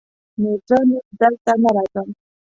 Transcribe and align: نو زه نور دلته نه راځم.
نو 0.41 0.49
زه 0.67 0.77
نور 0.89 1.03
دلته 1.19 1.51
نه 1.63 1.69
راځم. 1.75 2.09